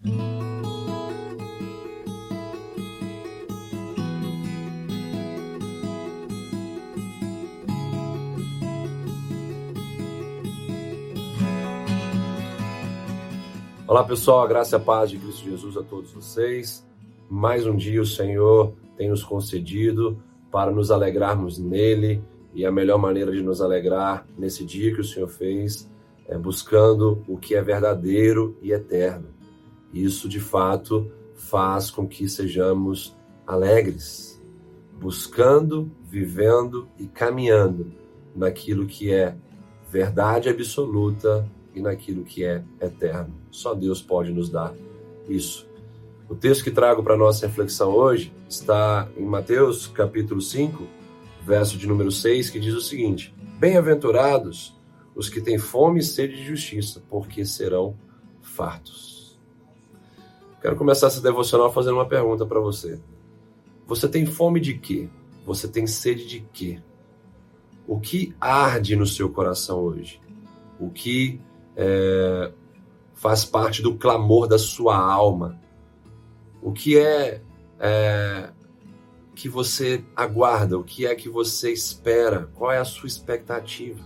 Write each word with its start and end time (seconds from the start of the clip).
Olá 0.00 0.10
pessoal, 14.04 14.42
a 14.42 14.46
graça 14.46 14.76
e 14.76 14.78
a 14.78 14.80
paz 14.80 15.10
de 15.10 15.18
Cristo 15.18 15.44
Jesus 15.44 15.76
a 15.76 15.82
todos 15.82 16.12
vocês. 16.12 16.86
Mais 17.28 17.66
um 17.66 17.74
dia 17.74 18.00
o 18.00 18.06
Senhor 18.06 18.74
tem 18.96 19.08
nos 19.08 19.24
concedido 19.24 20.22
para 20.52 20.70
nos 20.70 20.92
alegrarmos 20.92 21.58
nele 21.58 22.22
e 22.54 22.64
a 22.64 22.70
melhor 22.70 22.98
maneira 22.98 23.32
de 23.32 23.42
nos 23.42 23.60
alegrar 23.60 24.24
nesse 24.38 24.64
dia 24.64 24.94
que 24.94 25.00
o 25.00 25.04
Senhor 25.04 25.28
fez 25.28 25.90
é 26.28 26.38
buscando 26.38 27.24
o 27.26 27.36
que 27.36 27.56
é 27.56 27.62
verdadeiro 27.62 28.56
e 28.62 28.70
eterno. 28.70 29.37
Isso 29.92 30.28
de 30.28 30.40
fato 30.40 31.10
faz 31.34 31.90
com 31.90 32.06
que 32.06 32.28
sejamos 32.28 33.16
alegres, 33.46 34.42
buscando, 35.00 35.90
vivendo 36.04 36.88
e 36.98 37.06
caminhando 37.06 37.92
naquilo 38.34 38.86
que 38.86 39.12
é 39.12 39.36
verdade 39.90 40.48
absoluta 40.48 41.48
e 41.74 41.80
naquilo 41.80 42.24
que 42.24 42.44
é 42.44 42.62
eterno. 42.80 43.34
Só 43.50 43.74
Deus 43.74 44.02
pode 44.02 44.32
nos 44.32 44.50
dar 44.50 44.74
isso. 45.28 45.68
O 46.28 46.34
texto 46.34 46.62
que 46.62 46.70
trago 46.70 47.02
para 47.02 47.16
nossa 47.16 47.46
reflexão 47.46 47.90
hoje 47.90 48.32
está 48.48 49.08
em 49.16 49.24
Mateus 49.24 49.86
capítulo 49.86 50.42
5, 50.42 50.86
verso 51.46 51.78
de 51.78 51.86
número 51.86 52.10
6, 52.10 52.50
que 52.50 52.60
diz 52.60 52.74
o 52.74 52.82
seguinte: 52.82 53.34
Bem-aventurados 53.58 54.76
os 55.14 55.28
que 55.28 55.40
têm 55.40 55.58
fome 55.58 56.00
e 56.00 56.02
sede 56.02 56.36
de 56.36 56.44
justiça, 56.44 57.02
porque 57.08 57.44
serão 57.46 57.96
fartos. 58.42 59.17
Quero 60.60 60.76
começar 60.76 61.06
essa 61.06 61.20
devocional 61.20 61.72
fazendo 61.72 61.94
uma 61.94 62.06
pergunta 62.06 62.44
para 62.44 62.60
você. 62.60 63.00
Você 63.86 64.08
tem 64.08 64.26
fome 64.26 64.60
de 64.60 64.74
quê? 64.74 65.08
Você 65.46 65.68
tem 65.68 65.86
sede 65.86 66.26
de 66.26 66.40
quê? 66.52 66.82
O 67.86 67.98
que 67.98 68.34
arde 68.40 68.96
no 68.96 69.06
seu 69.06 69.30
coração 69.30 69.80
hoje? 69.80 70.20
O 70.78 70.90
que 70.90 71.40
é, 71.76 72.52
faz 73.14 73.44
parte 73.44 73.82
do 73.82 73.96
clamor 73.96 74.48
da 74.48 74.58
sua 74.58 74.96
alma. 74.96 75.60
O 76.60 76.72
que 76.72 76.98
é, 76.98 77.40
é 77.78 78.50
que 79.34 79.48
você 79.48 80.04
aguarda? 80.14 80.76
O 80.78 80.84
que 80.84 81.06
é 81.06 81.14
que 81.14 81.28
você 81.28 81.72
espera? 81.72 82.50
Qual 82.54 82.70
é 82.70 82.78
a 82.78 82.84
sua 82.84 83.06
expectativa? 83.06 84.00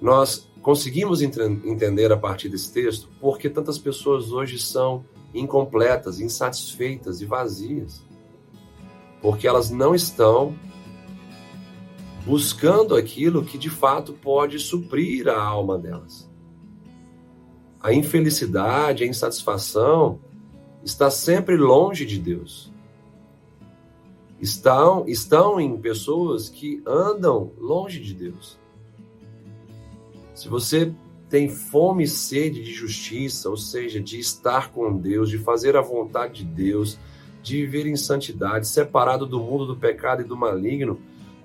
Nós 0.00 0.48
conseguimos 0.62 1.22
entender 1.22 2.12
a 2.12 2.16
partir 2.16 2.48
desse 2.48 2.72
texto 2.72 3.08
porque 3.20 3.48
tantas 3.48 3.78
pessoas 3.78 4.32
hoje 4.32 4.58
são 4.58 5.04
incompletas, 5.34 6.20
insatisfeitas 6.20 7.20
e 7.20 7.26
vazias. 7.26 8.02
Porque 9.20 9.46
elas 9.46 9.70
não 9.70 9.94
estão 9.94 10.54
buscando 12.24 12.94
aquilo 12.94 13.44
que 13.44 13.56
de 13.56 13.70
fato 13.70 14.12
pode 14.12 14.58
suprir 14.58 15.28
a 15.28 15.40
alma 15.40 15.78
delas. 15.78 16.28
A 17.80 17.92
infelicidade, 17.92 19.04
a 19.04 19.06
insatisfação 19.06 20.20
está 20.84 21.10
sempre 21.10 21.56
longe 21.56 22.04
de 22.04 22.18
Deus. 22.18 22.72
Estão, 24.40 25.08
estão 25.08 25.60
em 25.60 25.76
pessoas 25.80 26.48
que 26.48 26.82
andam 26.86 27.52
longe 27.58 28.00
de 28.00 28.14
Deus. 28.14 28.58
Se 30.38 30.48
você 30.48 30.94
tem 31.28 31.48
fome 31.48 32.04
e 32.04 32.06
sede 32.06 32.62
de 32.62 32.72
justiça, 32.72 33.50
ou 33.50 33.56
seja, 33.56 34.00
de 34.00 34.20
estar 34.20 34.70
com 34.70 34.96
Deus, 34.96 35.28
de 35.28 35.36
fazer 35.36 35.76
a 35.76 35.80
vontade 35.80 36.44
de 36.44 36.64
Deus, 36.64 36.96
de 37.42 37.66
viver 37.66 37.88
em 37.88 37.96
santidade, 37.96 38.68
separado 38.68 39.26
do 39.26 39.40
mundo 39.40 39.66
do 39.66 39.76
pecado 39.76 40.22
e 40.22 40.24
do 40.24 40.36
maligno, 40.36 41.00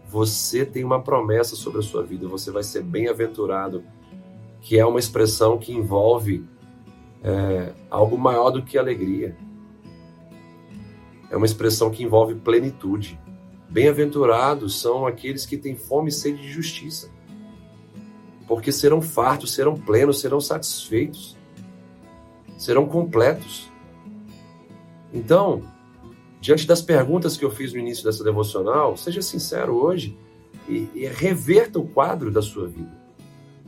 você 0.08 0.64
tem 0.64 0.83
uma 0.83 1.02
promessa 1.02 1.55
sobre 1.55 1.80
a 1.80 1.82
sua 1.82 2.03
vida, 2.03 2.27
você 2.27 2.52
vai 2.52 2.61
ser 2.61 2.83
bem-aventurado, 2.83 3.83
que 4.61 4.77
é 4.77 4.86
uma 4.86 4.99
expressão 4.99 5.58
que 5.58 5.73
envolve 5.73 6.45
é, 7.23 7.73
algo 7.89 8.15
maior 8.15 8.52
do 8.52 8.61
que 8.61 8.77
alegria. 8.77 9.36
É 11.32 11.36
uma 11.36 11.48
expressão 11.48 11.89
que 11.89 12.03
envolve 12.03 12.36
plenitude. 12.36 13.20
Bem-aventurados 13.71 14.80
são 14.80 15.08
aqueles 15.08 15.48
que 15.48 15.58
têm 15.58 15.76
fome 15.76 16.09
e 16.09 16.14
sede 16.14 16.39
de 16.39 16.52
justiça, 16.52 17.09
porque 18.48 18.71
serão 18.71 19.02
fartos, 19.02 19.54
serão 19.54 19.76
plenos, 19.76 20.20
serão 20.20 20.42
satisfeitos, 20.42 21.37
serão 22.58 22.86
completos. 22.86 23.71
Então, 25.14 25.64
diante 26.42 26.67
das 26.67 26.82
perguntas 26.82 27.37
que 27.37 27.45
eu 27.45 27.52
fiz 27.52 27.73
no 27.73 27.80
início 27.80 28.03
dessa 28.03 28.23
devocional, 28.23 28.98
seja 28.98 29.21
sincero 29.21 29.76
hoje 29.76 30.17
e, 30.67 30.89
e 30.93 31.05
reverta 31.05 31.80
o 31.80 31.87
quadro 31.87 32.32
da 32.32 32.42
sua 32.42 32.67
vida. 32.67 33.03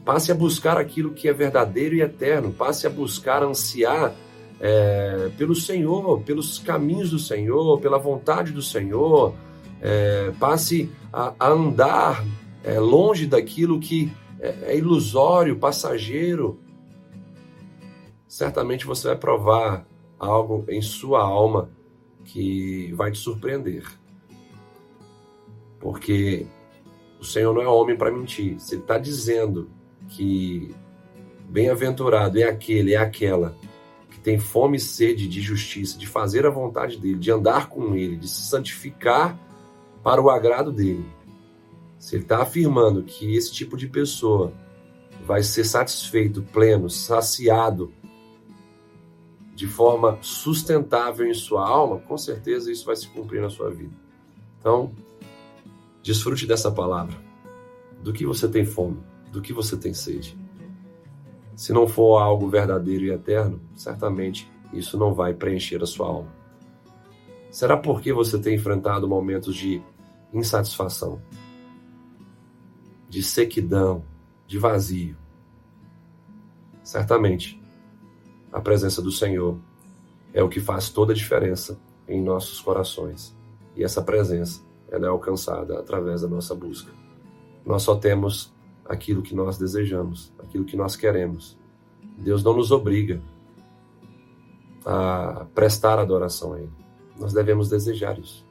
Passe 0.03 0.31
a 0.31 0.35
buscar 0.35 0.77
aquilo 0.77 1.13
que 1.13 1.27
é 1.27 1.33
verdadeiro 1.33 1.95
e 1.95 2.01
eterno. 2.01 2.51
Passe 2.51 2.85
a 2.85 2.89
buscar, 2.91 3.41
ansiar 3.41 4.13
é, 4.59 5.31
pelo 5.35 5.55
Senhor, 5.55 6.21
pelos 6.21 6.59
caminhos 6.59 7.09
do 7.09 7.17
Senhor, 7.17 7.79
pela 7.79 7.97
vontade 7.97 8.51
do 8.51 8.61
Senhor. 8.61 9.33
É, 9.81 10.31
passe 10.39 10.91
a, 11.11 11.33
a 11.39 11.49
andar 11.49 12.23
é, 12.63 12.79
longe 12.79 13.25
daquilo 13.25 13.79
que 13.79 14.11
é 14.39 14.77
ilusório, 14.77 15.57
passageiro. 15.57 16.59
Certamente 18.27 18.85
você 18.85 19.07
vai 19.07 19.17
provar 19.17 19.87
algo 20.19 20.65
em 20.67 20.81
sua 20.81 21.21
alma 21.21 21.69
que 22.23 22.91
vai 22.93 23.11
te 23.11 23.17
surpreender. 23.17 23.85
Porque 25.79 26.45
o 27.19 27.23
Senhor 27.23 27.53
não 27.53 27.61
é 27.61 27.67
homem 27.67 27.95
para 27.95 28.11
mentir. 28.11 28.59
Se 28.59 28.75
Ele 28.75 28.81
está 28.81 28.97
dizendo 28.97 29.69
que 30.09 30.73
bem-aventurado 31.49 32.39
é 32.39 32.43
aquele, 32.43 32.93
é 32.93 32.97
aquela 32.97 33.55
que 34.09 34.19
tem 34.19 34.39
fome 34.39 34.77
e 34.77 34.79
sede 34.79 35.27
de 35.27 35.41
justiça, 35.41 35.97
de 35.97 36.07
fazer 36.07 36.45
a 36.45 36.49
vontade 36.49 36.97
dele, 36.97 37.19
de 37.19 37.31
andar 37.31 37.69
com 37.69 37.95
ele, 37.95 38.15
de 38.15 38.27
se 38.27 38.43
santificar 38.43 39.37
para 40.03 40.21
o 40.21 40.29
agrado 40.29 40.71
dele. 40.71 41.05
Se 42.05 42.15
ele 42.15 42.23
está 42.23 42.43
afirmando 42.43 43.01
que 43.01 43.35
esse 43.35 43.51
tipo 43.51 43.75
de 43.75 43.87
pessoa 43.87 44.53
vai 45.25 45.41
ser 45.41 45.63
satisfeito, 45.63 46.43
pleno, 46.43 46.87
saciado 46.87 47.91
de 49.55 49.65
forma 49.65 50.19
sustentável 50.21 51.25
em 51.25 51.33
sua 51.33 51.67
alma, 51.67 51.97
com 51.97 52.15
certeza 52.15 52.71
isso 52.71 52.85
vai 52.85 52.95
se 52.95 53.07
cumprir 53.07 53.41
na 53.41 53.49
sua 53.49 53.71
vida. 53.71 53.91
Então, 54.59 54.91
desfrute 56.03 56.45
dessa 56.45 56.69
palavra. 56.69 57.17
Do 58.03 58.13
que 58.13 58.23
você 58.23 58.47
tem 58.47 58.63
fome, 58.63 58.99
do 59.31 59.41
que 59.41 59.51
você 59.51 59.75
tem 59.75 59.95
sede. 59.95 60.37
Se 61.55 61.73
não 61.73 61.87
for 61.87 62.19
algo 62.19 62.47
verdadeiro 62.47 63.05
e 63.05 63.09
eterno, 63.09 63.59
certamente 63.73 64.47
isso 64.71 64.95
não 64.95 65.11
vai 65.11 65.33
preencher 65.33 65.81
a 65.81 65.87
sua 65.87 66.05
alma. 66.05 66.31
Será 67.49 67.75
porque 67.75 68.13
você 68.13 68.37
tem 68.37 68.53
enfrentado 68.53 69.07
momentos 69.07 69.55
de 69.55 69.81
insatisfação, 70.31 71.19
de 73.15 73.23
sequidão, 73.23 74.03
de 74.45 74.59
vazio? 74.59 75.15
Certamente 76.83 77.57
a 78.51 78.59
presença 78.59 79.01
do 79.01 79.09
Senhor 79.09 79.57
é 80.33 80.43
o 80.43 80.49
que 80.49 80.59
faz 80.59 80.89
toda 80.89 81.13
a 81.13 81.15
diferença 81.15 81.79
em 82.09 82.21
nossos 82.21 82.59
corações. 82.59 83.33
E 83.73 83.85
essa 83.85 84.01
presença 84.01 84.61
ela 84.91 85.05
é 85.05 85.07
alcançada 85.07 85.79
através 85.79 86.23
da 86.23 86.27
nossa 86.27 86.53
busca. 86.53 86.91
Nós 87.65 87.83
só 87.83 87.95
temos 87.95 88.53
aquilo 88.83 89.21
que 89.21 89.33
nós 89.33 89.57
desejamos, 89.57 90.33
aquilo 90.37 90.65
que 90.65 90.75
nós 90.75 90.97
queremos. 90.97 91.57
Deus 92.17 92.43
não 92.43 92.53
nos 92.53 92.69
obriga 92.69 93.21
a 94.85 95.47
prestar 95.55 95.99
adoração 95.99 96.51
a 96.51 96.59
Ele. 96.59 96.73
Nós 97.17 97.31
devemos 97.31 97.69
desejar 97.69 98.19
isso. 98.19 98.45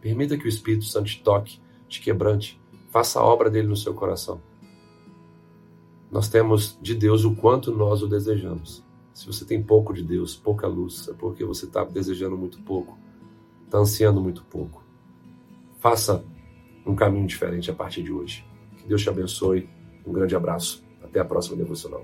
Permita 0.00 0.36
que 0.36 0.46
o 0.46 0.48
Espírito 0.48 0.86
Santo 0.86 1.06
te 1.06 1.22
toque, 1.22 1.60
te 1.88 2.00
quebrante, 2.00 2.60
faça 2.90 3.20
a 3.20 3.24
obra 3.24 3.48
dele 3.48 3.68
no 3.68 3.76
seu 3.76 3.94
coração. 3.94 4.40
Nós 6.10 6.28
temos 6.28 6.78
de 6.82 6.94
Deus 6.94 7.24
o 7.24 7.34
quanto 7.34 7.72
nós 7.72 8.02
o 8.02 8.08
desejamos. 8.08 8.84
Se 9.14 9.26
você 9.26 9.44
tem 9.44 9.62
pouco 9.62 9.92
de 9.92 10.02
Deus, 10.02 10.36
pouca 10.36 10.66
luz, 10.66 11.08
é 11.08 11.12
porque 11.12 11.44
você 11.44 11.66
está 11.66 11.84
desejando 11.84 12.36
muito 12.36 12.60
pouco, 12.62 12.98
está 13.64 13.78
ansiando 13.78 14.20
muito 14.20 14.42
pouco. 14.44 14.82
Faça 15.78 16.24
um 16.84 16.94
caminho 16.94 17.26
diferente 17.26 17.70
a 17.70 17.74
partir 17.74 18.02
de 18.02 18.12
hoje. 18.12 18.44
Que 18.76 18.88
Deus 18.88 19.02
te 19.02 19.08
abençoe. 19.08 19.68
Um 20.06 20.12
grande 20.12 20.34
abraço. 20.34 20.82
Até 21.02 21.20
a 21.20 21.24
próxima 21.24 21.56
devocional. 21.56 22.02